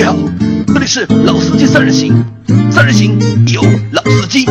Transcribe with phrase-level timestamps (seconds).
[0.00, 0.16] 位好，
[0.66, 2.24] 这里是老司机三人行，
[2.72, 3.18] 三人行
[3.48, 3.60] 有
[3.92, 4.46] 老司机。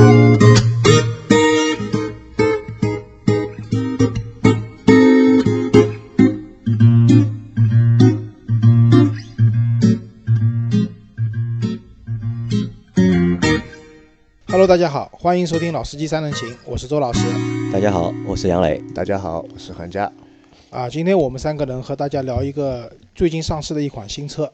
[14.45, 17.21] Hello，大家好，欢迎收听《老司机三人行》，我是周老师。
[17.73, 18.79] 大家好，我是杨磊。
[18.93, 20.11] 大家好，我是韩佳。
[20.69, 24.51] 啊，今天我们三个人和大家聊一个最近上市的一款新车。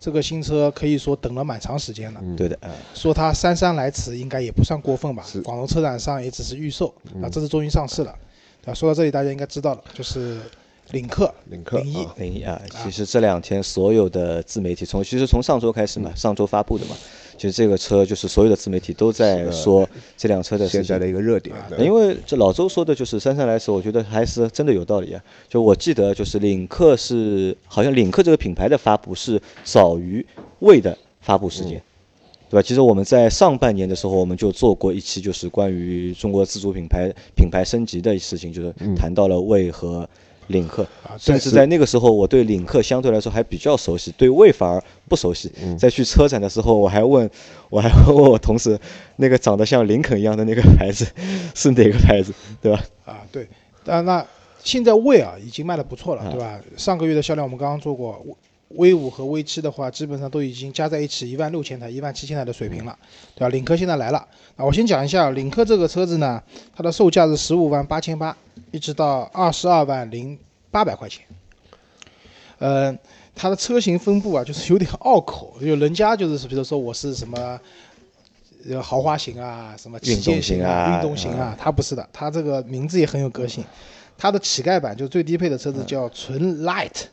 [0.00, 2.20] 这个新车可以说等了蛮长时间了。
[2.22, 2.58] 嗯对的，
[2.94, 5.40] 说它姗姗来迟，应该也不算过分吧是。
[5.42, 8.14] 广州车展上也只是预售，那，这次终于上市了。
[8.62, 8.74] 对吧？
[8.74, 10.38] 说到这里，大家应该知道了，就是
[10.90, 16.96] 领克领克零一啊零一啊，其实这两天所有的自媒体从其实从上周开始嘛，上周发布的嘛，
[17.38, 21.54] 其实这个车就是所有的自媒体都在说这辆车的现在的一个热点。
[21.78, 25.22] 因为这老周说的就是姗姗来迟，我觉得还是真的有道理啊。
[25.48, 30.26] 就我记得，就是领克是好像领克这个品牌的发布是早于
[30.58, 31.80] 魏的发布时间，
[32.50, 32.62] 对吧？
[32.62, 40.08] 其实我们在上半年的时候，我们就做过一期，就是关于中国自主品牌品牌升级的事情，就是谈到了魏和。
[40.48, 45.50] 领克，啊，甚至在那个时候，我对领克相对来说还比较熟悉，对魏反而不熟悉。
[45.78, 47.28] 在去车展的时候，我还问，
[47.70, 48.78] 我还问我同事，
[49.16, 51.06] 那个长得像林肯一样的那个牌子
[51.54, 52.84] 是哪个牌子，对吧？
[53.04, 53.46] 啊，对，
[53.84, 54.24] 但那
[54.62, 56.60] 现在魏啊已经卖的不错了，啊对吧？
[56.76, 58.24] 上个月的销量我们刚刚做过
[58.68, 62.96] ，V 五和 V 七的话，基本上都已经加在一起一万六千台、一万七千台的水平了，
[63.34, 63.48] 对吧？
[63.48, 64.18] 领克现在来了，
[64.56, 66.42] 啊，我先讲一下领克这个车子呢，
[66.76, 68.36] 它的售价是十五万八千八，
[68.70, 70.38] 一直到二十二万零
[70.70, 71.24] 八百块钱。
[72.58, 72.96] 呃，
[73.34, 77.60] 它的车型分布啊，就是有点拗口，就人家就是比如说我是什么。
[78.68, 83.64] 呃，豪华型啊，什么旗舰型啊，啊运动型啊，它不是的，它这个名字也很有个性。
[84.18, 87.04] 它的乞丐版就是最低配的车子叫纯 Light，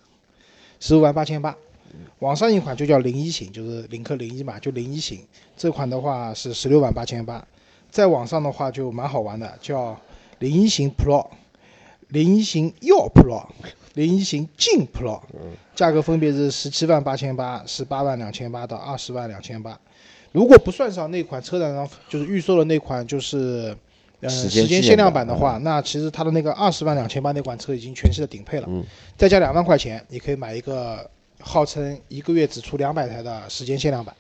[0.80, 1.56] 十五万八千八。
[2.20, 5.20] 网上一款就叫零一型，就是领克零一嘛，就零一型。
[5.56, 7.46] 这款的话是十六万八千八。
[7.92, 9.96] 在网上的话就蛮好玩的，叫
[10.40, 11.28] 零一型 Pro、
[12.16, 13.46] 零一型耀 Pro、
[13.96, 15.20] 零一型劲 Pro，
[15.76, 19.78] 价格分别是十七万八千八、十八万两千八到二十万两千八。
[20.32, 23.76] 如果不算上那款车展上就是预售的那款，就是
[24.22, 28.82] 呃时间限量版的话，那其实它的那个二十万两千八那款车已经全系的顶配了，嗯。
[29.18, 31.10] 再加两万块钱，你可以买一个
[31.42, 34.16] 号称一个月只出两百台的时间限量版，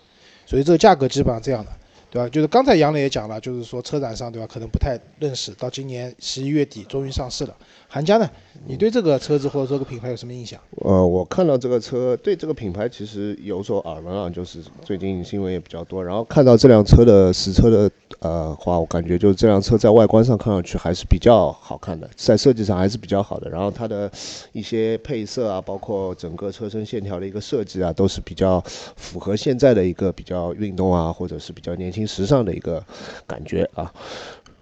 [0.45, 1.71] 所以这个价格基本上这样的，
[2.15, 2.29] 对吧？
[2.29, 7.53] 就是刚才杨磊也讲了，就是说车展上对吧，可能不太认识，到今年十一月底终于上市了。
[7.89, 8.29] 韩家呢，
[8.65, 10.57] 你对这个车子或者这个品牌有什么印象？
[10.77, 16.03] 呃，我看到这个车，对这个品牌其实有所耳闻啊，就是最近新闻也比较多。
[16.03, 23.49] 然后看到这辆车的实车的呃话，我感觉就是这辆车在外观上看上去还是比较好看的，在设计上还是比较好的。
[23.49, 24.09] 然后它的
[24.53, 28.61] 一些配色啊，包括整个车身线条的一个设计啊，都是比较
[28.95, 32.83] 符合现在的一个比较运动啊，或者是比较年轻时尚的一个
[33.25, 33.93] 感觉啊。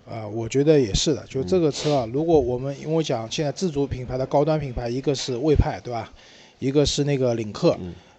[0.10, 1.26] 啊、我觉得也是的。
[1.28, 6.12] 就这个车啊，如果我们因为我讲现在自主品牌的高端品牌，一个是魏派，对吧？
[6.60, 7.76] 一个是那个领克。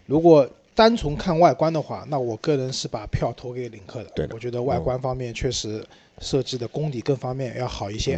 [0.06, 4.10] 如果单从看外观的话，那我个人是把票投给领克的。
[4.14, 5.84] 对的我觉得外观方面确实
[6.20, 8.14] 设计的功底各方面要好一些。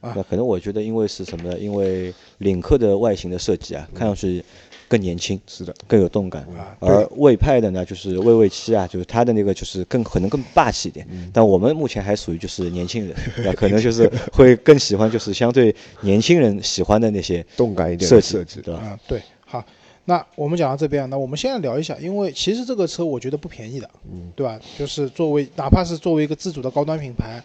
[0.00, 1.58] 啊那可能我觉得因为是什么呢？
[1.58, 4.44] 因为领克的外形的设计啊，看上去
[4.92, 6.42] 更年轻，是的，更有动感。
[6.54, 11.06] 啊而魏派的呢，就是魏魏七啊，就是它的那个就是更可能更霸气一点。
[11.32, 13.50] 但我们目前还属于就是年轻人， 对？
[13.54, 18.60] 可能就是会更喜欢就是相对年轻人喜欢的那些动感一点设计，的设计。
[18.60, 18.80] 对吧？
[18.80, 19.64] 啊，对，好。
[20.04, 24.60] 那我们讲到这边，那我们现在聊一下，因为其实这个车我觉得不便宜的，嗯，对吧？
[24.76, 27.42] 就是作为哪怕是作为一个自主的高端品牌，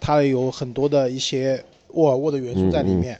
[0.00, 3.16] 它有很多的一些沃尔沃的元素在里面，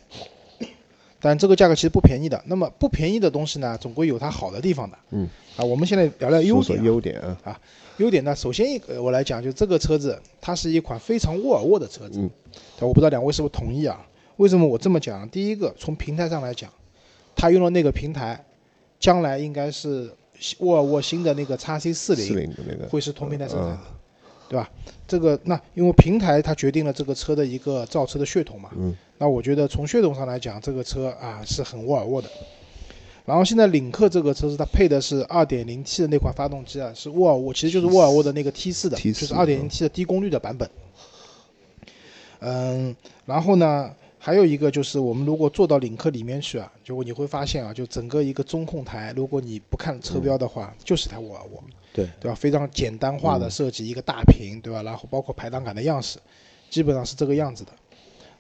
[1.24, 2.42] 但这个价格其实不便宜的。
[2.44, 5.26] 那么不便宜的东西呢，总归有它好的地方的，嗯，
[5.56, 7.60] 啊，我们现在聊聊优点啊、优点啊，
[7.96, 12.30] 优点呢，首先一个我来讲，就这个车子它是一款非常沃尔沃的车子，嗯
[12.78, 14.06] 对我不知道两位是不是同意啊？
[14.36, 15.26] 为什么我这么讲？
[15.30, 16.70] 第一个，从平台上来讲，
[17.34, 18.44] 它用的那个平台，
[19.00, 20.10] 将来应该是
[20.58, 22.52] 沃尔沃新的那个 x C 四四零
[22.90, 23.93] 会是同平台生产的，嗯
[24.54, 24.70] 对吧？
[25.08, 32.30] 这个那因为平台它决定了这个车的一个造车的血统嘛，嗯，那我觉得从血统上来讲，这个车啊是很沃尔沃的。
[33.24, 40.70] 然后现在领克这个车是它配的是 2.0T 的那款发动机啊，是沃尔沃，其实就是沃尔沃的那个 T 4的，T4 就是 2.0T 的低功率的版本。
[42.38, 42.94] 嗯，
[43.26, 43.90] 然后呢，
[44.24, 51.62] 还有一个就是我们如果坐到领克里面去啊，就你会发现啊，就整个一个中控台，如果你不看车标的话，就是台沃尔沃。
[51.92, 52.34] 对对吧？
[52.34, 54.82] 非常简单化的设计，一个大屏，对吧？
[54.82, 56.18] 然后包括排档杆的样式，
[56.70, 57.72] 基本上是这个样子的。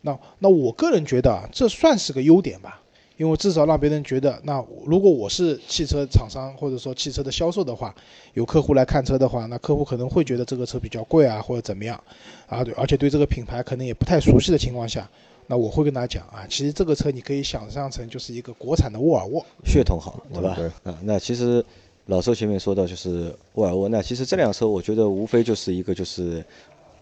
[0.00, 2.80] 那那我个人觉得啊，这算是个优点吧，
[3.18, 7.94] 因为至少让别人觉得，那如果我是汽车厂商或者说汽车的销售的话，
[8.32, 12.02] 有客户来看车的话，那客户可能会觉得这个车比较贵啊，或者怎么样
[12.46, 15.06] 啊，对，而且对这个品牌可能也不太熟悉的情况下，
[15.46, 20.54] 那我会跟他讲啊，其实这个车你可以想象成就是一个国产的沃尔沃，血统好，对吧？
[20.56, 21.64] 对啊，那其实
[22.06, 26.44] 老周前面说到就是沃尔沃，那其实这辆车我觉得无非就是一个就是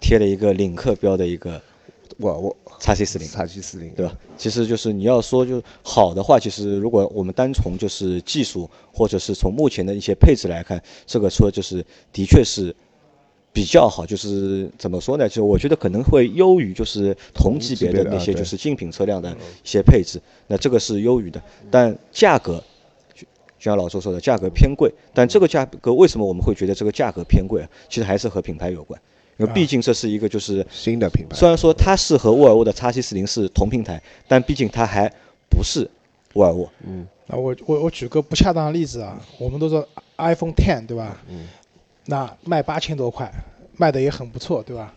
[0.00, 1.60] 贴了一个领克标的一个
[2.18, 4.16] 沃尔沃叉 C 四零，叉 C 四零，对吧？
[4.36, 12.74] 其实就是你要说就好的话，其实如果我们单从就是技术或者是从目前的一些配置来看，这个车就是的确是
[13.52, 14.06] 比较好。
[14.06, 15.28] 就是怎么说呢？
[15.28, 19.34] 就我觉得可能会优于就是同级别的那些就是竞品车辆的一
[19.64, 21.40] 些配置，那这个是优于的。
[21.70, 22.62] 但价格
[23.14, 23.22] 就
[23.58, 24.92] 就像老周说的，价格偏贵。
[25.14, 27.68] 但这个价格为什么我们会觉得这个价格偏贵啊？
[27.88, 29.00] 其实还是和品牌有关，
[29.36, 35.12] 因为毕竟这是一个就是新的品牌，虽然说它是和沃尔沃的 x C 四零是同平台，但毕竟它还
[35.48, 35.88] 不是
[36.34, 36.68] 沃尔沃。
[36.86, 41.22] 嗯那我我我举个不恰当的例子啊，我们都说 iPhone Ten 对吧？
[41.28, 41.46] 嗯。
[42.06, 43.30] 那卖八千多块，
[43.76, 44.92] 卖的也很不错，对吧？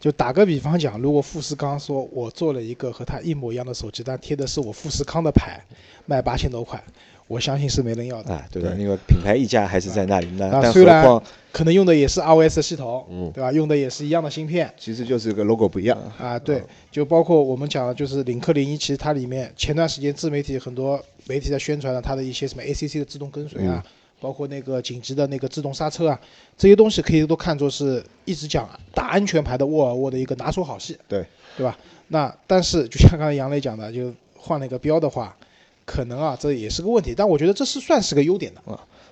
[0.00, 5.60] 就打个比方讲，如果富士康说我做了一个和它一模一样的手机，但贴的是我富士康的牌，
[6.06, 6.80] 卖八千多块，
[7.26, 8.32] 我相信是没人要的。
[8.32, 10.28] 啊，对的，那个品牌溢价还是在那里。
[10.36, 11.20] 那虽然
[11.50, 13.50] 可能用的也是 iOS 系统，对吧？
[13.50, 15.98] 用的也是一样的芯片，其实就是个 logo 不一样。
[16.16, 16.62] 啊，对，
[16.92, 23.84] 就包括我们讲的，就是领克零一，其实它里面前段时间自媒体很多媒体在宣传了它的一些什么 ACC 的自动跟随啊，
[24.20, 26.20] 包括那个紧急的那个自动刹车啊，
[26.56, 31.24] 这些东西可以都看作是一直讲打安全牌的沃尔沃的一个拿手好戏，对，
[31.56, 31.78] 对吧？
[32.08, 35.36] 那但是就像刚才杨磊讲的，就换了一个标的话，
[35.84, 38.62] 可能啊这也是个问题，但我觉得这是算是个优点的。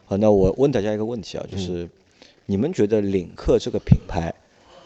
[0.06, 1.88] 好，那我问大家一个问题啊，就是
[2.46, 4.34] 你们觉得领克这个品牌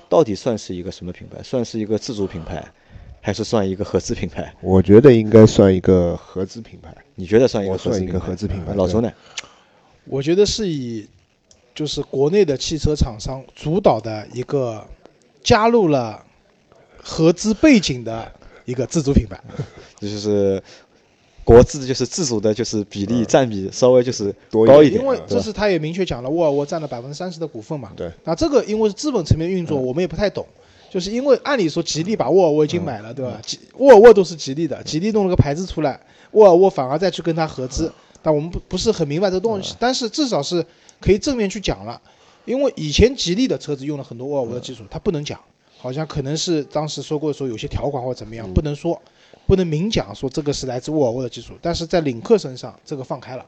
[0.08, 1.42] 到底算是一个什么品牌？
[1.42, 2.64] 算是一个自主品牌，
[3.20, 4.52] 还是算一个合资品牌？
[4.60, 6.92] 我觉得应该算一个合资品牌。
[7.14, 8.64] 你觉得算一个我算一个合资品牌？
[8.64, 9.12] 品牌老周呢？
[10.04, 11.06] 我觉得是以
[11.74, 14.84] 就是国内的汽车厂商主导的一个
[15.42, 16.24] 加入了
[17.02, 18.30] 合资背景的
[18.64, 19.40] 一个自主品牌。
[19.98, 20.62] 这 就是
[21.44, 27.90] 国资，就是自主的，就是比例占比稍微就是多高一点，因为这是他也明确讲了，沃尔沃占了百分之三十的股份嘛。
[27.96, 28.10] 对。
[28.24, 30.46] 那这个因为是资本层面运作，我们也不太懂。
[30.90, 33.40] 就是因为按理说吉利把沃尔沃已经买了，对吧？
[33.46, 36.00] 吉沃尔沃都是吉利的，吉利弄了个牌子出来，
[36.32, 39.74] 沃尔沃反而再去跟他合资，但我们不不是很明白这个东西。
[39.78, 40.64] 但是至少是
[41.00, 42.00] 可以正面去讲了，
[42.44, 45.38] 因为以前吉利的车子用了很多沃尔沃的技术，它不能讲，
[45.78, 49.00] 好像可能是当时说过说有些条款或者怎么样，不能说，
[49.46, 51.54] 不能明讲说这个是来自沃尔沃的技术。
[51.62, 53.44] 但是在领克身上，这个放开了。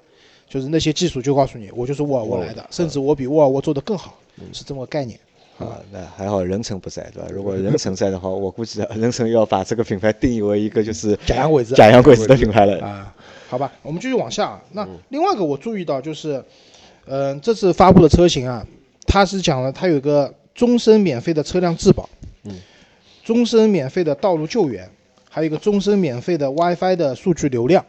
[0.48, 4.18] 就是那些技术就告诉你，我就是沃尔沃来的，甚至我比沃尔沃做得更好，
[4.52, 5.18] 是这么个概念。
[5.58, 7.28] 啊，那还好任成不在，对吧？
[7.32, 12.84] 如果 任成在的话，我估计任成要把这个品牌定义为一个就是假洋鬼子假洋鬼子的品牌了。
[12.84, 13.14] 啊，
[13.52, 14.58] 好吧，我们继续往下。
[14.72, 16.43] 那另外一个我注意到就是，
[17.04, 18.66] 嗯、这次发布的车型啊，
[19.06, 22.08] 它是讲了它有一个终身免费的车辆质保，
[22.44, 22.54] 嗯，
[23.22, 24.88] 终身免费的道路救援，
[25.28, 27.84] 还有一个终身免费的 WiFi 的数据流量，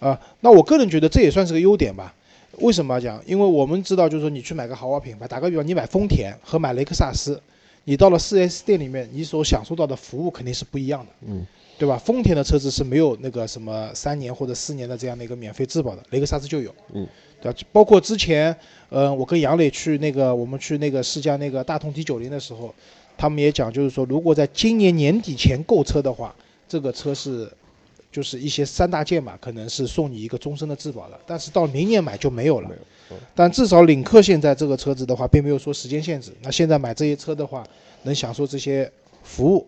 [0.00, 2.14] 啊，那我个人觉得这也算是个优点吧。
[2.58, 3.22] 为什么要讲？
[3.24, 7.40] 因为我们知道，就是说你去买个豪华品牌，打个比方，你买丰田和买雷克萨斯，
[7.84, 11.46] 你到了 4S 店里面，你所享受到的服务肯定是不一样的，嗯，
[11.80, 11.96] 对吧？
[11.96, 17.08] 丰田的车子是没有那个什么三年或者四年的这样的一个免费质保的，雷克萨斯就有，嗯，
[17.40, 17.58] 对吧？
[17.72, 18.54] 包括之前，
[18.90, 22.74] 呃，我跟杨磊去那个我们去那个试驾那个大通 T 九零的时候，
[23.16, 26.36] 他们也讲，就是说如果在今年年底前购车的话，
[26.68, 27.50] 这个车是。
[28.12, 32.68] 就是一些三大件嘛，可能是送你一个终身的质保的，但是到明年买就没有了。
[33.36, 36.32] 但至少领克现在这个车子的话，并没有说时间限制。
[36.42, 37.64] 那现在买这些车的话，
[38.02, 38.90] 能享受这些
[39.22, 39.64] 服务，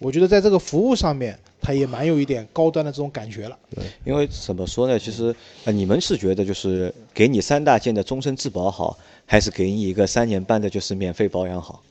[0.00, 3.58] 我觉得在这个服务上面，它也蛮有一点高端的这种感觉了。
[4.02, 4.98] 因为怎么说呢？
[4.98, 11.82] 其实呃，你们是觉得就是给你三大件的终身质保好，还是给你一个三年半的就是免费保养好？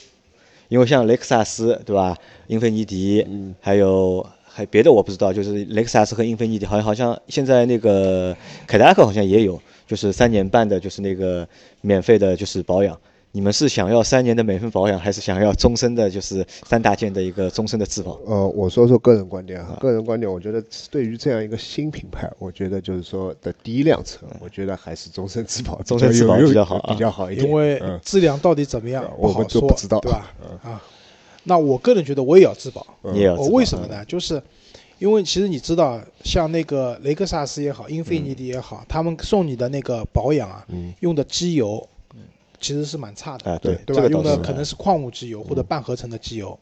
[0.69, 3.25] 因为像雷克萨斯对吧，英菲尼迪，
[3.61, 8.35] 还有还别的我不知道，就是雷克萨斯和英菲尼迪，好像好像现在那个
[8.65, 11.47] 凯迪拉克好像也有，就是三年半的，就是那个
[11.81, 12.99] 免费的，就是保养。
[13.39, 18.19] 你们是想要三年的免费保养，还是想要终身的，就是三大件的一个终身的质保？
[18.25, 27.47] 呃，我说说个人观点哈，个人观点，我觉得对于这样一个新品牌，我觉得就是说的第一辆车，我觉得还是终身质保， 终身质保比较好啊比较好一点。
[27.47, 30.33] 因为嗯质量到底怎么样不好我们就说，不知道对吧？
[30.61, 30.83] 啊，
[31.45, 32.85] 那我个人觉得我也要质保。
[33.01, 34.03] 我你也要为什么呢？
[34.03, 34.43] 就是
[34.97, 40.65] 因为其实你知道，像那个雷克萨斯也好，英菲尼迪也好，他们送你的那个保养啊，
[40.99, 41.87] 用的机油
[42.59, 44.07] 其实是蛮差的，啊对对吧？
[44.09, 46.57] 用的可能是矿物机油或者半合成的机油，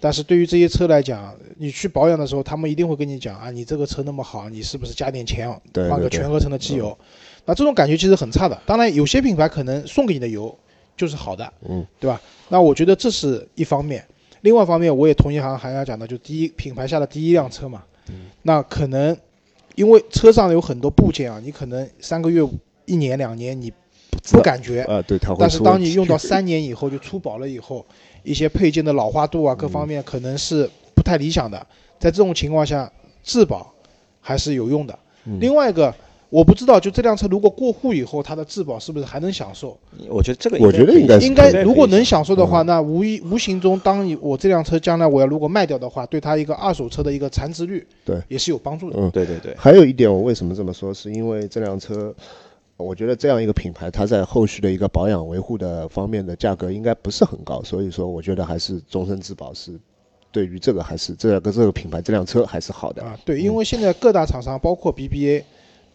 [0.00, 5.50] 但是对于这些车来讲，你去保养的时候，他们一定会跟你讲啊，你这个车那么好，你是不是加点钱
[5.88, 6.96] 换个全合成的机油？
[7.44, 8.60] 那这种感觉其实很差的。
[8.66, 10.54] 当然，有些品牌可能送给你的油
[10.96, 12.20] 就是好的，嗯，对吧？
[12.48, 14.04] 那我觉得这是一方面。
[14.42, 19.16] 另外一方面，我也同意韩韩要讲的，就第一品牌下的第一辆车嘛，嗯那可能
[19.74, 22.46] 因为车上有很多部件啊，你可能三个月、
[22.84, 23.72] 一年、两年你
[24.10, 27.84] 不不感觉，啊，对，它会但是当你用到三年以后就出保了以后，
[28.22, 31.58] 一些配件的老化度啊，各方面可能是不太理想的。
[31.98, 32.90] 在这种情况下，
[33.22, 33.72] 质保
[34.20, 34.98] 还是有用的。
[35.40, 35.94] 另外一个，
[36.30, 39.78] 我不知道，就这辆车如果过户以后，它的质保是不是还能享受？
[40.08, 48.98] 我觉得这个我觉得应该是应该如果能享受的话，那无一无形中，当你我这辆车将来我要如果卖掉的话，对它一个二手车的一个残值率，对也是有帮助的。
[48.98, 52.14] 嗯对对对，还有一点，我为什么这么说，是因为这辆车，
[52.78, 59.72] 我觉得这样一个品牌，它在后续的一个保养维护的方面的价格应该不是很高，所以说我觉得还是终身质保是
[60.30, 63.02] 对于这个还是这个这个品牌这辆车还是好的。
[63.02, 65.42] 啊，对，因为现在各大厂商，包括 BBA，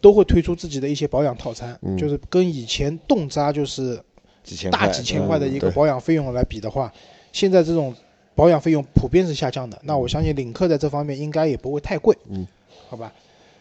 [0.00, 3.98] 都会推出自己的一些保养套餐，嗯就是跟以前动辄就是
[4.42, 6.92] 几千大几千块的一个保养费用来比的话，
[7.32, 7.94] 现在这种
[8.34, 9.80] 保养费用普遍是下降的。
[9.84, 12.46] 那我相信领克在这方面应该也不会太贵，嗯，
[12.90, 13.10] 好吧？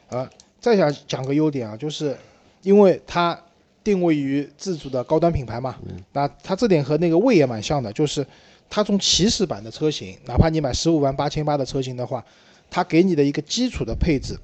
[0.09, 2.17] 啊，再想讲个优点啊，就是
[2.63, 3.39] 因为它
[3.83, 5.77] 定位于自主的高端品牌嘛，
[6.13, 8.25] 那它这点和那个魏也蛮像的，就是
[8.69, 12.25] 它从起始版的车型，哪怕你买十五万八千八的车型的话，
[12.71, 14.35] 它给你的一个基础的配置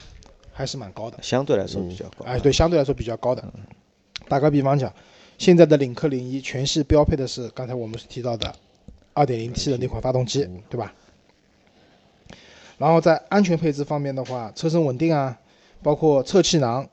[0.52, 1.18] 还是蛮高的。
[1.22, 2.26] 相对来说比较高。
[2.26, 3.44] 哎，对，相对来说比较高的。
[4.28, 4.94] 打个比方讲，
[5.38, 8.54] 现在的领克零一全系标配的是刚才我们提到的
[9.16, 10.94] 2.0T 的那款发动机，对吧？
[12.78, 15.38] 然后在安全配置方面的话，车身稳定啊，
[15.82, 16.88] 包括侧气囊，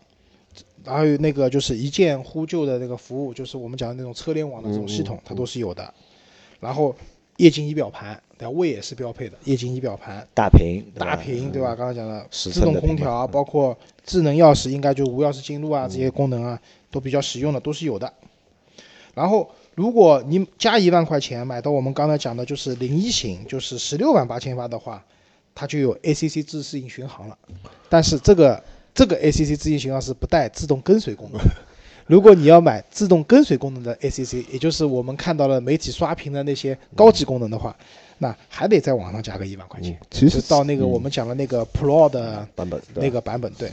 [0.87, 5.93] 还有那个就是一键呼救的那个服务，就是我们讲的那种车联网的这种系统，它都是有的。
[6.61, 6.95] 然后
[7.37, 8.51] 液晶仪表盘，对吧？
[8.51, 11.75] 魏也是标配的液晶仪表盘，大屏，大屏，对吧？
[11.75, 16.59] 刚刚讲的自动空调啊，包括智能钥匙，应该就无钥匙进入啊，这些功能啊
[16.91, 18.11] 都比较实用的，都是有的。
[19.15, 25.05] 然后，如果你加一万块钱买到我们刚才讲的就是零一型，就是十六万八千八的话，
[25.55, 27.39] 它就有 ACC 自适应巡航了。
[27.89, 28.63] 但是这个
[28.97, 31.41] 这个 ACC 自适应巡航是不带自动跟随功能。
[32.07, 37.77] 如果你要买自动跟随功能的 ACC，也就是我们看到了媒体刷屏的那些高级功能的话，
[38.17, 39.93] 那还得在网上加个一万块钱。
[39.93, 43.71] 嗯其实到那个我们讲的那个 Pro 的版本对那个版本，对，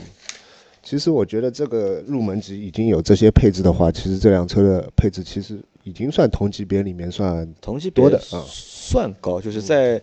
[0.82, 10.02] 其实我觉得这个入门级已经有这些配置的话，其实这辆车的配置其实已经算同级别里面算同级别多的啊算高，就是在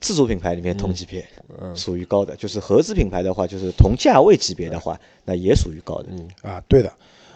[0.00, 1.26] 自主品牌里面同级别
[1.60, 1.76] 嗯。
[1.76, 6.08] 属于高的，就是合资品牌的话，就是同价位级别的话，那也属于高的。
[6.10, 6.28] 嗯。
[6.42, 6.92] 啊，对的，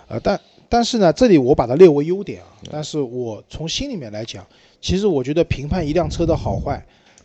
[0.09, 4.45] 呃，但但是呢，这里我把它列为优点啊，但是我从心里面来讲，
[4.81, 6.85] 其实我觉得评判一辆车的好坏，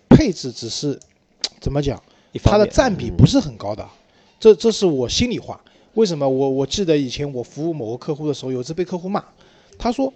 [0.09, 0.99] 配置只是
[1.59, 2.01] 怎么讲，
[2.43, 3.87] 它的占比不是很高的，
[4.39, 5.59] 这这是我心里话。
[5.95, 6.29] 为什么？
[6.29, 9.23] 我我记得以前我服务某个客户的时候，有一次被客户骂，
[9.77, 10.13] 他说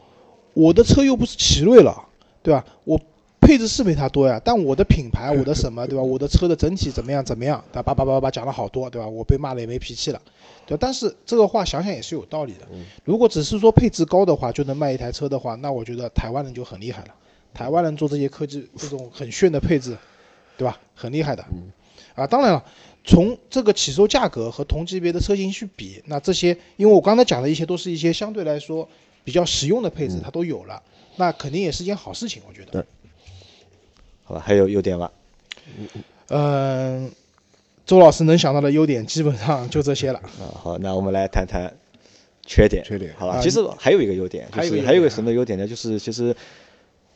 [0.54, 2.08] 我的车又不是奇瑞了，
[2.44, 2.64] 对吧？
[2.84, 3.00] 我
[3.46, 6.02] 配置是没它多呀，但我的品牌， 我的什么，对吧？
[6.02, 7.84] 我的车的整体怎么样怎么样，对吧？
[7.84, 9.08] 叭叭叭叭讲了好多，对吧？
[9.08, 10.22] 我被骂了也没脾气了，
[10.66, 10.78] 对吧。
[10.82, 12.68] 但是这个话想想也是有道理的。
[13.04, 17.10] 如果只是说配置高的话就能卖一台车的话，那我觉得台湾人就很厉害了。
[17.54, 19.96] 台湾人做这些科技这种很炫的配置，
[20.58, 20.80] 对吧？
[20.96, 21.46] 很厉害的。
[22.16, 22.64] 啊，当然了，
[23.04, 28.88] 从这个起售价格和同级别的车型去比，那这些，因为我刚才讲的一些都是一些相对来说
[29.24, 30.82] 比较实用的配置，它都有了，
[31.18, 32.86] 那肯定也是件好事情，我觉得。
[34.28, 35.12] 对好吧，还有优点吧？
[36.30, 37.12] 嗯，
[37.86, 40.20] 周老师能想到的优点基本上就这些了。
[40.20, 41.74] 啊，好，那我们来谈谈
[42.46, 42.84] 缺点。
[42.84, 45.68] 缺点好吧，啊其实还有一个优点，就还有还有一个什么优点呢？
[45.68, 46.36] 就是其实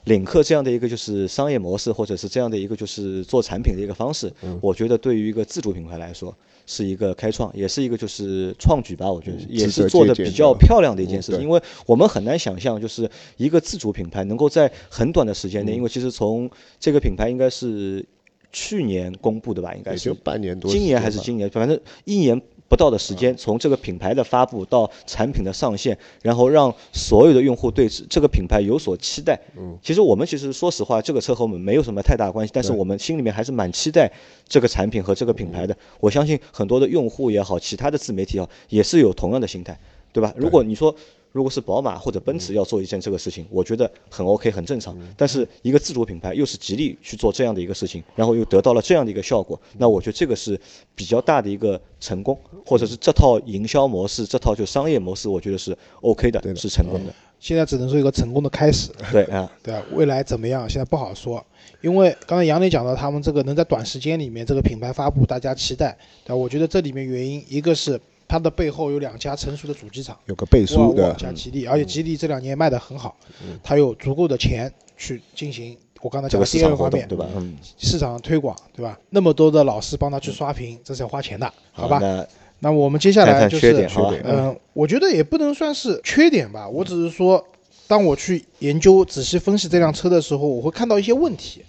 [0.08, 4.58] 领克这样的一个就是商业模式，或者是这样的一个就是做产品的一个方式，嗯。
[4.62, 6.36] 我觉得对于一个自主品牌来说
[6.66, 9.12] 是一个开创，也是一个就是创举吧。
[9.12, 16.50] 我觉得也是做的比较漂亮的一件事情，嗯因为我们很难想象，就是一个自主品牌能够在很短的时间内，因为其实从
[16.80, 18.06] 这个品牌应该是
[18.52, 29.40] 去年公布的吧，应该是就半年多今，年还是今年，反正一年不到的时间，从这个品牌的发布到产品的上线，然后让所有的用户对这个品牌有所期待。
[29.58, 34.12] 嗯，其实我们其实说实话，这个车和我们没有什么太大关系，但是我们心里面还是蛮期待
[34.48, 35.76] 这个产品和这个品牌的。
[36.00, 39.78] 我相信很多的用户也好，其他的自媒体也好，也是有同样的心态，
[40.12, 40.34] 对吧？
[40.36, 40.96] 如果你说。
[41.32, 44.98] 如果是宝马或者奔驰要做一件这个事情，我觉得很 OK 很正常。
[45.16, 50.60] 但是一个自主品牌又是极力去做这样的一个事情，然后又得到了这样的一个效果，那我觉得这个是
[50.96, 57.14] 比较大的一个成功，或者是这套营销模式、这套就商业模式，我觉得是 OK 的，是成功的。
[57.40, 59.84] 现在只能说一个成功的开始，对啊，对啊？
[59.94, 61.46] 未来怎么样，现在不好说。
[61.82, 66.36] 因为刚才杨磊讲到，他们这个能在短时间里面这个品牌发布，大家期待，对吧？
[66.36, 77.26] 我觉得这里面原因，一个是它的背后有两家成熟的主机厂，有个倍沃尔沃数的，加吉利，而且吉利这两年卖得很好，嗯它有足够的钱去进行我刚才这个讲的第二个方面，对吧？
[77.36, 79.00] 嗯，市场推广，对吧？
[79.10, 82.00] 那么多的老师帮他去刷屏，这是要花钱的，好吧？
[82.00, 82.28] 那
[82.60, 83.88] 那我们接下来就是？
[84.24, 87.44] 嗯、我觉得也不能算是缺点吧，我只是说，
[87.88, 91.64] 当我去研究、仔细分析这辆车的时候，我会看到一些问题。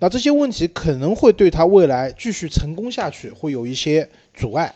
[0.00, 4.74] 那这些问题可能会对它未来继续成功下去会有一些阻碍。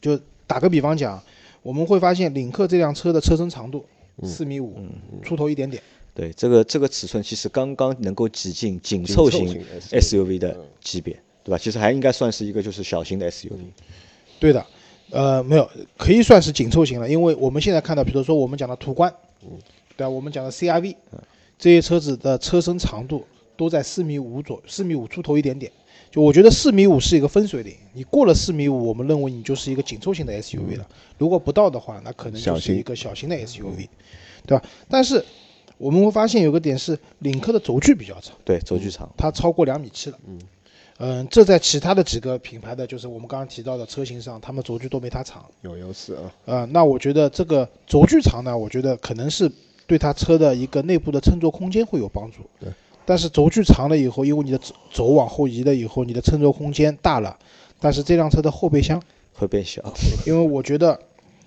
[0.00, 1.22] 就打个比方讲，
[1.62, 3.84] 我们会发现领克这辆车的车身长度
[4.22, 4.76] 四米五
[5.22, 5.82] 出头一点点，
[6.14, 11.12] 对这个这个尺寸其实刚刚能够挤进紧凑型紧凑型 SUV SUV 的级别，
[11.44, 11.58] 对吧？
[11.58, 13.50] 其实还应该算是一个就是小型的 SUV。
[14.40, 14.64] 对的，
[15.10, 19.12] 呃，没有，可以算是紧凑型了，因为我们现在看到，比如说我们讲的途观，
[19.96, 20.08] 对吧？
[20.08, 20.96] 我们讲的 CRV，
[21.58, 23.24] 这些车子的车身长度
[23.56, 25.70] 都在四米五左，四米五出头一点点。
[26.10, 30.86] 就我觉得四米五是一个分水岭，你过了四米五，我们认为你就是一个紧凑型的 SUV 了。
[31.18, 33.88] 如果不到的话，那可能就是一个小型的 SUV，
[34.46, 34.64] 对吧？
[34.88, 35.22] 但是
[35.76, 38.34] 我们会发现有个点是，领克的轴距比较长。
[38.44, 40.18] 对，轴距长，它超过两米七了。
[41.00, 45.44] 嗯，这在其他的几个品牌的，就是我们刚刚提到的车型上，他们轴距都没它长。
[45.60, 46.32] 有优势啊。
[46.46, 49.48] 呃，那我觉得这个轴距长呢，我觉得可能是
[49.86, 52.38] 对它车的一个内部的乘坐空间会有帮助。
[52.58, 52.70] 对。
[53.08, 57.34] 但是轴距长了以后，因为你的轴轴往后移了以后，你的乘坐空间大了，
[57.80, 59.00] 但是这辆车的后备箱，
[59.32, 59.82] 会变小。
[60.26, 61.00] 因为我觉得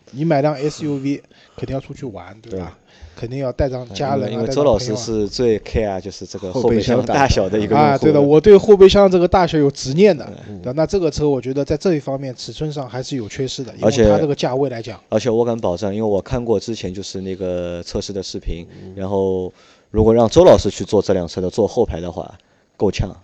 [0.09, 1.21] 你买辆 SUV
[1.55, 2.75] 肯定要出去玩，对吧？
[3.15, 10.27] 肯定要带上家人啊，因为周老师是最 care 就是这个后后备箱大大小的一个啊，对的，我对后备箱这个大小有执念的。
[10.73, 19.53] 那这个车我觉得在这一方面尺寸上还是有缺失的，因而且为它这个价位来讲，而且我敢保证，因为我看过之前就是那个测试的视频，嗯然后
[19.91, 22.33] 如果让周老师去坐这辆车的坐后排的话，
[22.77, 23.15] 够呛。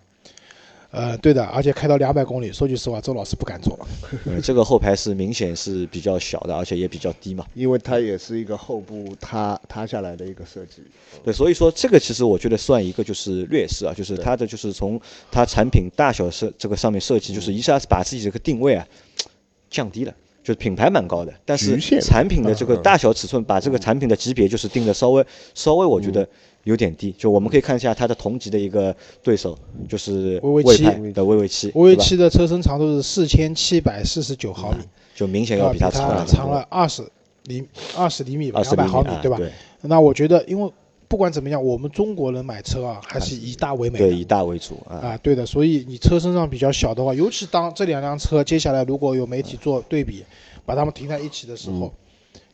[0.89, 3.77] 呃，对的，而且开到两百公里，说句实话，周老师不敢坐。
[4.25, 7.45] 嗯 这个后排是明显是比较小的，而且也比较低嘛。
[7.53, 10.81] 因为它也是一个后部塌塌下来的一个设计。
[11.23, 18.87] 对，所以说这个其实我觉得算一个就是劣势啊，就是它的就是从它产品大小设这个上面设计，就是一下子把自己这个定位啊
[19.69, 20.13] 降低了。
[20.41, 26.25] 就是品牌蛮高的，但是产品的这个大小尺寸，把这个产品的级别就是定的稍微稍微，我觉得
[26.67, 27.13] 有点低。
[27.17, 34.77] 就我们可以看一下它的同级的一个对手，就是威威七魏派的威威七，威威对吧七的车身长度是四千七百四十九毫米，
[35.15, 37.03] 就明显要要比它它长了长了二十
[37.45, 37.63] 厘
[37.95, 39.37] 二十厘米吧，两百毫米啊，对吧？
[39.37, 39.51] 对
[39.81, 40.71] 那我觉得，因为
[41.07, 44.97] 不管怎么样，我们中国人买车啊，还是以大为美对，以大为主啊。
[44.97, 45.45] 啊，对的。
[45.45, 50.25] 所以你车身上比较小的话，尤其当这两辆车接下来如果有媒体做对比，
[50.65, 51.93] 把它们停在一起的时候，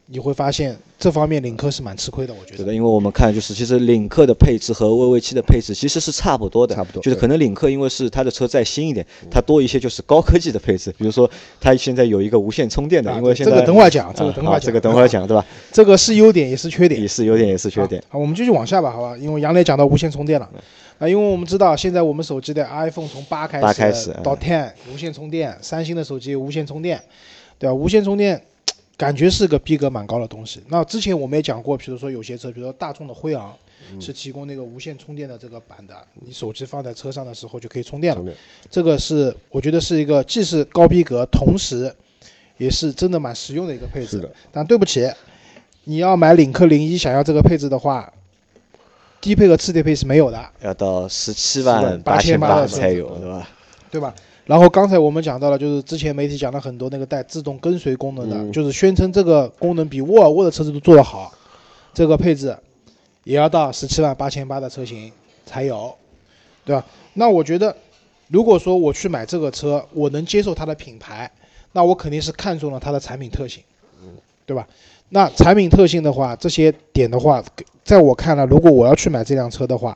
[0.08, 2.58] 你会发现这方面领克是蛮吃亏的，我觉得。
[2.58, 11.30] 对的，因为我们看就是其实领克的配置和威威七的配置其实是差不多的，差不多就是可能领克因为是它的车再新一点，它多一些就是高科技的配置，比如说
[11.62, 15.46] 它现在有一个无线充电的，啊因为现在这个等会儿讲，这个啊等会儿讲，好这个等会儿讲对吧？
[15.72, 17.08] 这个是优点也是缺点也。
[17.08, 18.04] 是优点也是缺点。
[18.10, 19.16] 好，我们继续往下吧，好吧？
[19.18, 20.50] 因为杨磊讲到无线充电了，
[20.98, 27.02] 啊，因为我们知道现在我们手机的 iPhone 从八开始八开始嗯到 Ten 无线充电，三星的手机无线充电，
[27.60, 27.74] 对吧？
[27.74, 28.42] 无线充电
[29.04, 30.62] 感觉是个逼格蛮高的东西。
[30.68, 33.54] 那之前我们也讲过，比如说有些车，比如说大众的辉昂。
[34.00, 35.94] 是提供那个无线充电的这个版的，
[36.26, 38.34] 你手机放在车上的时候就可以充电了电。
[38.70, 41.94] 这个是我觉得是一个既是高逼格，同时
[42.58, 44.20] 也是真的蛮实用的一个配置。
[44.20, 45.12] 的，但对不起，
[45.84, 48.12] 你要买领克零一想要这个配置的话，
[49.20, 53.50] 低配和次低配是没有的，要到十七万八千八八才有，对吧？
[53.92, 54.16] 对吧？
[54.46, 61.32] 然后刚才我们讲到了，就是之前媒体讲了很多那个带自动跟随功能的，嗯就是宣称这个功能比沃尔沃的车子都做得好，
[61.94, 62.56] 这个配置
[63.24, 65.12] 也要到十七万八千八的车型
[65.46, 65.96] 才有，
[66.66, 66.86] 对吧？
[67.14, 67.74] 那我觉得，
[68.28, 71.32] 如果说我去买这个车，我能接受它的品牌，
[71.72, 73.64] 那我肯定是看中了它的产品特性，
[74.46, 74.68] 对吧？
[75.10, 77.42] 那产品特性的话，这些点的话，
[77.84, 79.96] 在我看来，如果我要去买这辆车的话，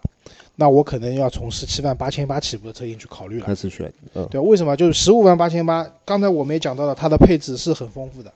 [0.60, 3.46] 那我可能要从十七万八千八起步的车型去考虑了。
[3.46, 4.76] 开始选，嗯，对，为什么？
[4.76, 8.34] 就是十五万八千八，刚才我们也讲到了，它的配置是很丰富的，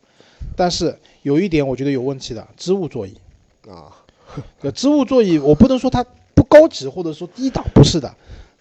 [0.55, 3.17] 但是有一点我觉得有问题的，织物座椅。
[3.67, 3.89] 啊，
[4.62, 6.05] 呃，织物座椅我不能说它
[6.36, 8.13] 不高级或者说低档，不是的，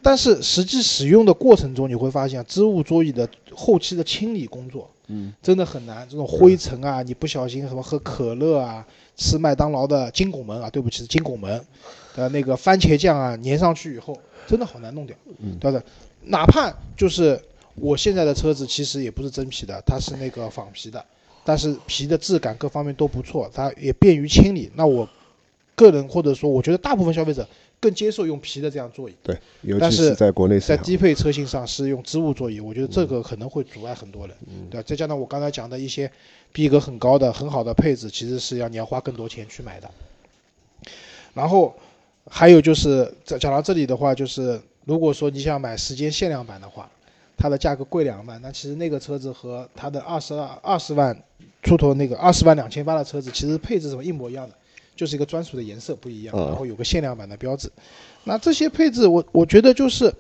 [0.03, 6.09] 但是实际使用的过程中，你会发现织物桌椅的后期的清理工作，嗯，真的很难。
[6.09, 8.87] 这种灰尘啊，你不小心什么喝可乐啊，
[9.17, 11.63] 吃麦当劳的金拱门啊，对不起，是金拱门
[12.15, 15.83] 的那个番茄酱啊，粘上去以后，真的好难弄掉，嗯对的。
[16.23, 17.41] 哪怕就是
[17.75, 21.05] 我现在的车子其实也不是真皮的，它是那个仿皮的，
[21.45, 24.71] 但是皮的质感各方面都不错，它也便于清理。
[24.75, 25.09] 那我
[25.75, 27.47] 个人或者说，我觉得大部分消费者
[27.81, 29.15] 更接受用皮的这样座椅。
[29.23, 34.37] 对，尤其是在国内市在，低配车型上是用织物座椅，我觉得这个可能会阻碍很多人，
[34.71, 34.85] 对吧？
[34.87, 36.11] 再加上我刚才讲的一些
[36.53, 39.91] 逼格很高的、很好的配置，其实是要你要花更多钱去买的。
[41.33, 41.75] 然后
[42.29, 46.91] 还有就是讲讲到这里的话，就是如果说你想买时间限量版的话，
[47.37, 51.17] 它的价格贵两万，那其实那个车子和它的二十二二十万
[51.63, 54.55] 出头那个二十万两千八的车子，其实配置什么一模一样的，
[55.01, 57.71] 就是一个专属的颜色不一样，嗯然后有个限量版的标志。
[58.25, 60.13] 那这些配置我我觉得就是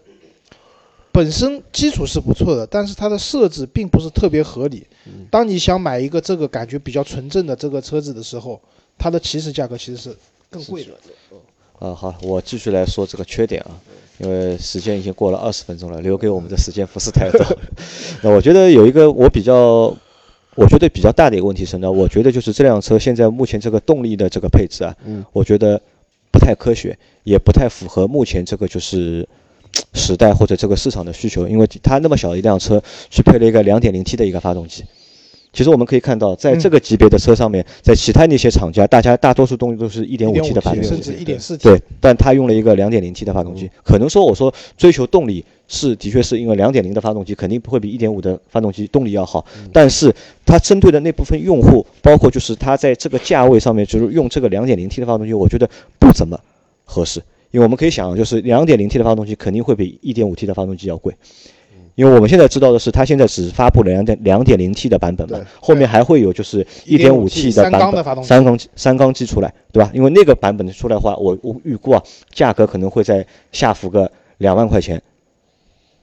[1.12, 4.87] 本身基础是不错的，但是它的设置并不是特别合理。
[5.31, 8.59] 当你想买一个这个感觉比较纯正的这个车子的时候，
[8.97, 10.16] 它的起始价格其实是
[10.49, 10.93] 更贵的。
[11.79, 13.77] 啊，好，我继续来说这个缺点啊，
[14.16, 17.45] 因为时间已经过了二十分钟了，留给我们的时间不是太多。
[18.25, 19.95] 那我觉得有一个我比较，
[20.61, 25.25] 我觉得比较大的一个问题是呢，我觉得就是这辆车现在目前这个动力的这个配置啊，嗯。
[25.33, 25.81] 我觉得
[26.31, 29.27] 不太科学，也不太符合目前这个就是
[29.94, 34.85] 时代或者这个市场的需求，因为它那么小的一辆车去配了一个 2.0T 的一个发动机。
[35.53, 41.64] 其实我们可以看到，在这个级别的车上面，在其他那些厂家，大家大多数动力都是一点五 T 的发动机，甚至一点四 T。
[41.64, 50.12] 对，但它用了一个 2.0T 的发动机，可能说我说追求动力是的确是因为两点零的发动机肯定不会比一点五的发动机动力要好，但是
[50.44, 56.37] 它针对的那部分用户，包括就是它在这个价位上面，就是用这个两点零 T 的发动机，我觉得不怎么
[56.85, 61.14] 合适，因为我们可以想，就是两点零 T 的发动机肯定会比一点五 T 的发动机要贵。
[61.94, 69.90] 因为我们现在知道的是，它现在只发布了两点两点零 T 的版本嘛，后面还会有就是一点五 T 的版本，的发动机三缸机三缸机出来，对吧？
[69.94, 72.02] 因为那个版本出来的话，我我预估啊，
[72.33, 75.02] 价格可能会在下浮个两万块钱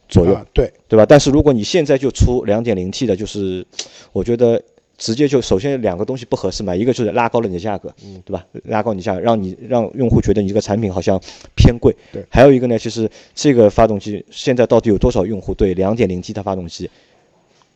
[0.08, 1.06] 左右，啊，对，对吧？
[1.06, 3.66] 但是如果你现在就出两点零 T 的，就是
[4.14, 4.62] 我觉得
[4.98, 7.94] 直接就首先两个东西不合适嘛，一个就是拉高了你的价格，
[8.26, 8.46] 对吧？
[8.64, 11.22] 拉高你价格，让你让用户觉得你这个产品好像
[11.56, 11.96] 偏贵。
[12.12, 16.90] 对还有一个呢，就是这个发动机现在到底有多少用户对两点零 T 的发动机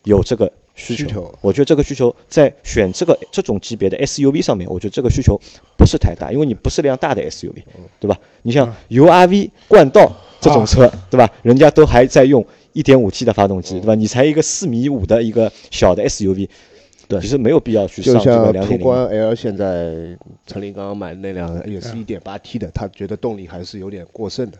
[0.04, 1.06] 有这个需求？
[1.06, 5.40] 需求我觉得这个需求在选这个这种级别的 SUV 上面，我觉得这个需求
[5.76, 7.62] 不是太大，因为你不是辆大的 SUV，
[8.00, 8.18] 对吧？
[8.42, 10.10] 你像 URV 冠道
[10.42, 11.26] 这种车，对吧？
[11.42, 13.94] 人家都还在用 1.5T 的发动机，对吧？
[13.94, 16.48] 你才一个四米五的一个小的 SUV，
[17.08, 18.78] 对其实没有必要去就上这个像两点零。
[18.78, 24.58] 途观 L 现在陈林刚刚买的那辆也是一点八 T 的，他觉得动力还是有点过剩的。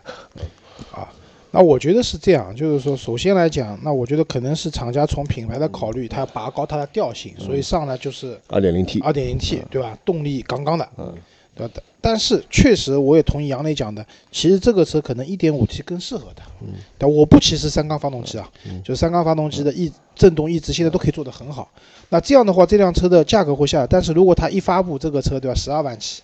[0.93, 1.13] 啊
[1.55, 9.95] 那我觉得是这样，就是说，首先来讲，那我觉得可能是厂家从品牌的考虑，它要拔高它的调性，所以上来就是二点零 T，二点零 T，对吧？
[10.03, 11.15] 动力杠杠的，嗯，
[11.55, 11.75] 对吧？
[12.03, 16.45] 但是确实，我也同意杨磊讲的，其实这个车可能 1.5T 更适合它。
[16.61, 18.51] 嗯，但我不歧视三缸发动机啊，
[18.85, 21.71] 就三缸发动机的抑震动抑制现在都可以做得很好。
[22.09, 25.55] 那这样的话，这辆车的价格会下来，但是如果它一发布这个车，对吧？
[25.55, 26.23] 十二万起，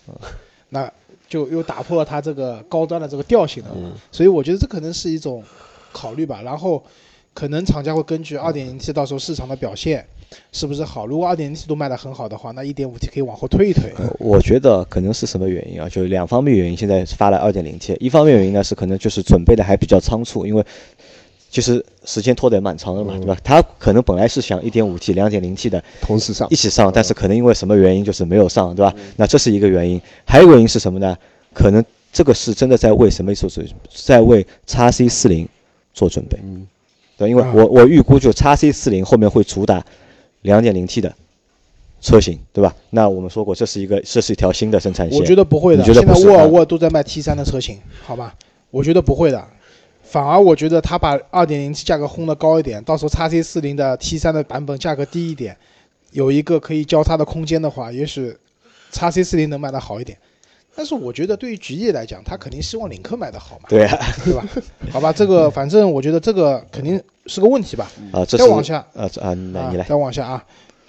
[0.69, 0.91] 那
[1.27, 3.69] 就又打破了它这个高端的这个调性了。
[4.11, 5.41] 所以我觉得这可能是一种
[5.93, 6.41] 考虑吧。
[6.43, 6.83] 然后
[7.33, 10.05] 可能厂家会根据 2.0T 到时候市场的表现
[10.51, 13.91] 是不是好，如果二点零 T 都卖得很好的话，那一点五 T 可以往后推一推。
[14.19, 15.87] 我觉得可能是什么原因啊？
[15.89, 16.77] 就两方面原因。
[16.77, 20.63] 现在发了二点零 T，一方面原因呢是可能就是准备的还比较仓促，因为
[21.49, 23.35] 其实时间拖得也蛮长的嘛，对吧？
[23.43, 28.93] 他可能本来是想一点五 T、两点零 T 的同时上一起上，但是可能因为什么原因就是没有上，对吧？
[29.15, 29.99] 那这是一个原因。
[30.25, 31.17] 还有一个原因是什么呢？
[31.53, 35.47] 可能这个是真的在为什么做准，在为 x C 四零
[35.93, 36.37] 做准备。
[36.43, 36.67] 嗯，
[37.17, 39.83] 对，因为我我预估就 x C 四零后面会主打
[40.41, 41.13] 两点零 T 的
[42.01, 42.73] 车型，对吧？
[42.91, 45.19] 那我们说过，这是一个这是一条新的生产线。
[45.19, 48.33] 我觉得不会的，现在沃尔沃都在卖 T 三的车型，好吧？
[48.71, 49.47] 我觉得不会的，
[50.03, 55.57] 反而我觉得他把2 0 T 价格轰得高一点，到时候 x C 四零的 T 三的版本价格低一点，
[56.11, 58.35] 有一个可以交叉的空间的话，也许
[58.91, 60.17] x C 四零能卖得好一点。
[60.79, 64.47] 但是我觉得对于吉利来讲，他肯定希望领克卖的好嘛，对啊，对吧？
[64.89, 67.91] 好吧，这个反正我觉得这个肯定是个问题吧。
[68.13, 70.45] 啊，这是再往下啊啊，你来，再往下啊。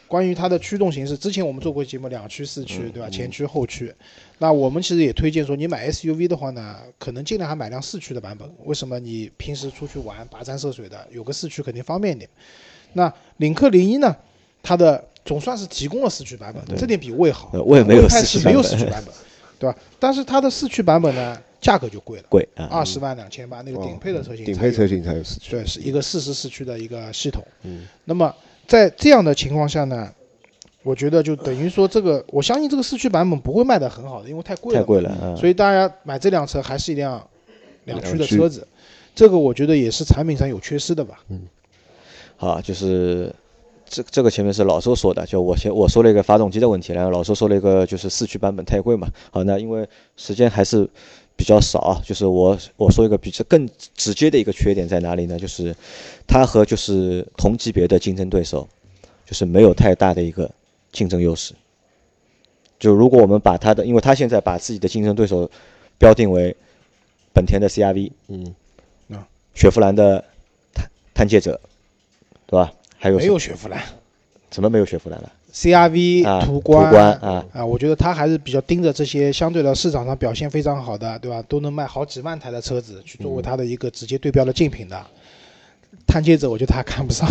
[0.07, 3.11] 关于它的驱动形式，之前我们做过节目，两驱、四驱，对吧？
[3.11, 3.92] 前驱、后驱。
[4.38, 8.48] 那我们其实也推荐说，你买 SUV 的话呢，可能尽量还买辆四驱的版本。
[8.66, 8.96] 为什么？
[9.00, 12.31] 你平时出去玩，跋山涉水的，有个四驱肯定方便一点。
[12.92, 14.14] 那领克零一呢，
[14.62, 17.50] 它的总算是提供了四驱版本，这点比魏好。
[17.53, 18.03] 呃魏没有
[18.44, 19.12] 没有四驱版本，
[19.61, 19.77] 对吧？
[19.99, 25.51] 但是它的四驱版本呢，价格就贵了，贵啊，二十万两千八，那个顶配的车型顶配车型才有四驱。
[25.51, 27.46] 对，是一个四十四驱的一个系统。
[27.62, 28.35] 嗯，那么
[28.66, 30.11] 在这样的情况下呢，
[30.83, 34.81] 我觉得就等于说这个，我相信这个四驱版本不会卖得很好的，因为太贵了。
[34.81, 35.37] 太贵了啊。
[35.37, 37.23] 所以大家买这辆车还是一辆
[37.85, 38.66] 两驱的车子，
[39.14, 41.20] 这个我觉得也是产品上有缺失的吧。
[41.29, 41.42] 嗯
[42.37, 43.31] 好，就是
[43.90, 49.09] 这这个前面是老周说的，就我先我说了一个发动机的问题，然后老周说了一个就是四驱版本太贵嘛。
[49.33, 50.88] 好，那因为时间还是
[51.35, 55.37] 比较少啊，就是我我说一个比较更直接的一个缺点在哪里呢？
[55.37, 55.74] 就是
[56.29, 58.68] 它和就是同级别的竞争对手，
[59.26, 60.48] 就是没有太大的一个
[60.92, 61.53] 竞争优势。
[62.79, 65.50] 就如果我们把它的，因为它现在把自己的竞争对手
[65.98, 66.57] 标定为
[67.35, 68.55] 本田的 CRV，嗯，
[69.11, 70.24] 啊，雪佛兰的
[70.72, 71.61] 探探界者，
[72.46, 72.72] 对吧？
[73.02, 73.82] 还有没有雪佛兰
[74.50, 81.42] 怎么没有雪佛兰了？CRV、啊，途观观啊，啊，我觉得他还是比较盯着这些相对的市场上表现非常好的，对吧？
[81.48, 85.00] 都能卖好几万台的车子，去作为他的一个直接对标的竞品的。
[86.06, 87.26] 探界者，我觉得他看不上。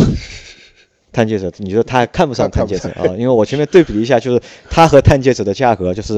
[1.12, 3.06] 探界者，你说他看不上探界者啊？
[3.16, 6.16] 因为我前面对比了一下，就是它和探界者的价格就是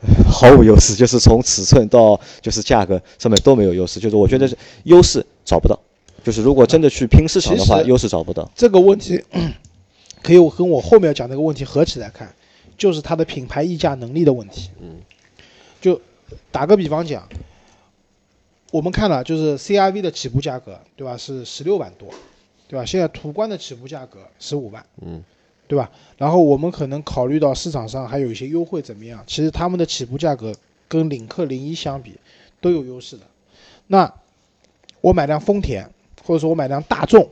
[0.00, 5.78] 呃 毫无优势，就是从尺寸到就是价格上面都没有优势，就是我觉得是优势找不到。
[6.22, 8.50] 就是如果真的去拼市场的话，优势找不到。
[8.54, 9.22] 这个问题
[10.22, 12.32] 可以跟我后面要讲那个问题合起来看，
[12.78, 14.70] 就是它的品牌溢价能力的问题。
[14.80, 15.00] 嗯，
[15.80, 16.00] 就
[16.50, 17.28] 打个比方讲，
[18.70, 21.16] 我们看了就是 CRV 的起步价格，对吧？
[21.16, 22.08] 是十六万多，
[22.68, 22.84] 对吧？
[22.84, 25.22] 现在途观的起步价格十五万，嗯，
[25.66, 25.90] 对吧？
[26.16, 30.54] 然后我们可能考虑到市场上还有一些优惠怎么样，其实他们的起步价格
[30.86, 32.16] 跟领克零一相比
[32.60, 33.24] 都有优势的。
[33.88, 34.14] 那
[35.00, 35.90] 我买辆丰田，
[36.24, 37.28] 或者说我买辆大众，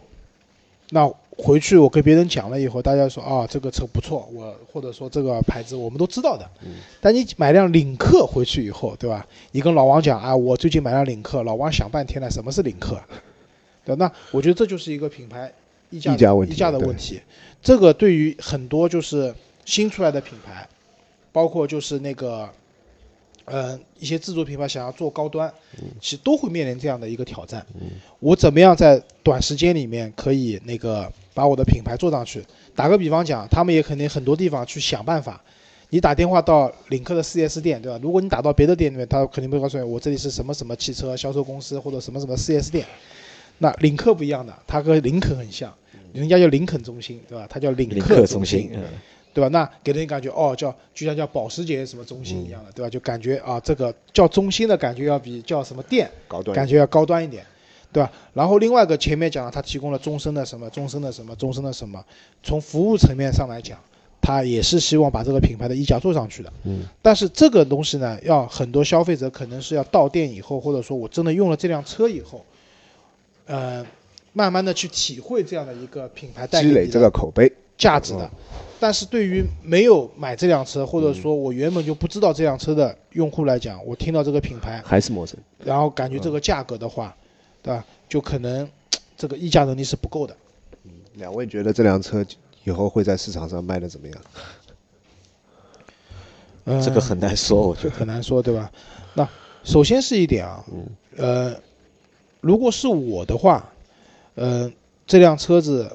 [0.90, 6.46] 那回去我跟别人讲了以后，大家说啊这个车不错，我或者说这个牌子我们都知道的。
[7.00, 9.26] 但你买辆领克回去以后，对吧？
[9.52, 13.00] 你跟老王讲啊，我最近买辆领克，老王想半天了，什么是领克？
[13.84, 15.50] 对，那我觉得这就是一个品牌
[15.88, 16.16] 溢价溢
[16.54, 17.20] 价的问题。
[17.62, 20.68] 这个对于很多就是新出来的品牌，
[21.32, 22.48] 包括就是那个，
[23.50, 25.52] 呃，一些自主品牌想要做高端，
[26.00, 27.66] 其实都会面临这样的一个挑战。
[28.18, 32.42] 我怎么样在短时间里面可以那个把我的品牌做上去？
[32.74, 35.42] 打个比方讲，他们也肯定很多地方去想办法。
[35.92, 37.98] 你打电话到领克的 4S 店，对吧？
[38.00, 42.86] 如果你打到别的店里面，他肯定会告诉你，我这里是什么什么汽车销售公司或者什么什么 4S 店。
[43.58, 45.74] 那领克不一样的，它和林肯很像，
[46.12, 47.46] 人家叫林肯中心，对吧？
[47.50, 48.84] 它叫领领克克中心心，，嗯
[49.32, 49.48] 对吧？
[49.48, 52.90] 那给人感觉哦，叫就像叫保时捷什么中心一样的，对吧？
[52.90, 57.44] 就感觉啊，这个叫中心的感觉要比叫什么店高端感觉要高端一点，
[57.92, 58.10] 对吧？
[58.34, 62.04] 然后另外一个前面讲了，它提供了终身的什么，终身的什么，终身的什么，
[62.42, 63.78] 从服务层面上来讲，
[64.20, 66.52] 它也是希望把这个品牌的溢价做上去的。
[66.64, 66.82] 嗯。
[67.00, 72.44] 但是这个东西呢，要很多消费者可能是要到店以后，或者说我真的用了这辆车以后，
[73.46, 73.84] 呃，
[74.32, 78.30] 慢慢的去体会这样的一个品牌积累这个口碑，价值的。
[78.78, 85.36] 但是对于没有买这辆车，或者说我原本就不知道这辆车的用户来讲，我听到这个品牌，还是陌生。
[85.58, 87.14] 然后感觉这个价格的话，
[87.62, 87.84] 对吧？
[88.08, 88.66] 就可能
[89.16, 90.36] 这个议价能力是不够的。
[91.14, 92.24] 两位觉得这辆车
[92.64, 94.16] 以后会在市场上卖的怎么样？
[96.64, 97.90] 嗯，这个很难说，我觉得。
[97.90, 98.70] 很难说，对吧？
[99.12, 99.28] 那
[99.64, 100.64] 首先是一点啊，
[101.16, 101.54] 呃，
[102.40, 103.70] 如果是我的话，
[104.36, 104.72] 呃，
[105.06, 105.94] 这辆车子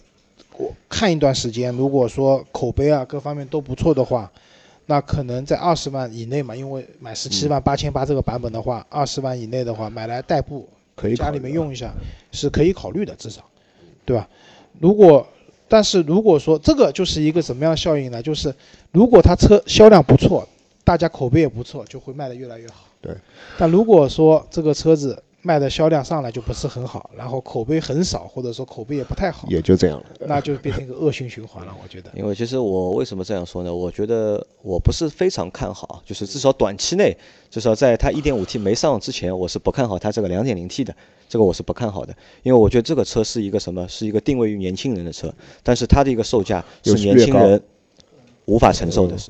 [0.57, 4.31] 我看一段时间，如果说口碑啊各方面都不错的话，
[4.85, 11.93] 那可能在二十万以内嘛，因为买十七万八千八这个版本的话，二十万以内的话，买来代步，可以家里面用一下
[12.31, 13.43] 是可以考虑的，至少，
[14.05, 14.27] 对吧？
[14.79, 15.27] 如果
[15.67, 18.21] 但是如果说这个就是一个什么样的效应呢？
[18.21, 18.53] 就是
[18.91, 20.47] 如果它车销量不错，
[20.83, 22.85] 大家口碑也不错，就会卖得越来越好。
[23.01, 23.11] 对。
[23.57, 30.05] 但如果说这个车子卖的销量上来就不是很好，然后口碑很少，或者说口碑也不太好，也就这样了。
[30.21, 31.75] 那就变成一个恶性循环了。
[31.83, 32.09] 我觉得。
[32.15, 33.73] 因为其实我为什么这样说呢？
[33.73, 37.15] 我觉得我不是非常看好，就是至少短期内，
[37.51, 40.95] 至少在它 1.5T 没上之前，我是不看好它这个 2.0T 的，
[41.29, 43.87] 这个我是不看好的，因为我觉得这个车是一个什么？
[43.87, 45.31] 是一个定位于年轻人的车，
[45.61, 47.61] 但是它的一个售价是年轻人
[48.45, 49.29] 无法承受的，是，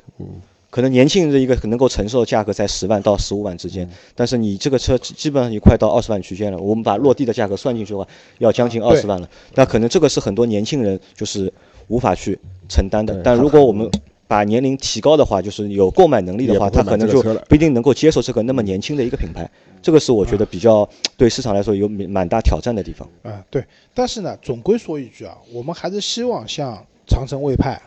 [0.76, 8.06] 可能年轻人的一个能够承受的价格在十万到十五万之间，但是你这个车基基本上你快到二十万区间了，我们把落地的价格算进去的话，
[8.40, 11.54] 要将近二十万了，那可能这个是很多年轻人就是
[11.88, 13.90] 无法去承担的，但如果我们
[14.28, 19.50] 把年龄提高的话，就是有购买能力的话，他可能就不一定能够接受这个那么年轻的一个品牌，
[19.82, 20.86] 这个是我觉得比较
[21.16, 23.08] 对市场来说有蛮大挑战的地方。
[23.24, 27.82] 啊、对，但是呢，总归说一句啊，我们还是希望像长城魏派，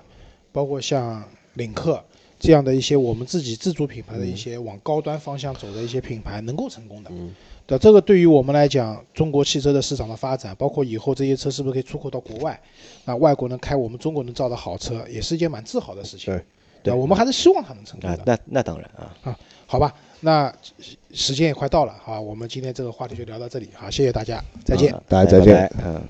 [0.52, 1.22] 包括像
[1.52, 2.02] 领克
[2.38, 7.10] 这样的一些我们自己自主品牌的一些往高端方向走的一些品牌能够成功的。
[7.12, 7.34] 嗯，
[7.66, 12.60] 对，这个对于我们来讲，中国汽车的市场的发展，包括以后这些车是不是可以出口到国外，
[13.04, 16.32] 那外国人开我们中国人造的好车，也是一件蛮自豪的事情。
[16.32, 16.44] 对，
[16.84, 19.14] 对，我们还是希望它能成功的。，啊那那当然啊。
[19.22, 20.50] 啊好吧，那
[21.12, 24.90] 时间也快到了，好吧，我们今天这个话题就聊到这里，好，谢谢大家，再见。
[24.94, 26.00] 啊大家再见嗯。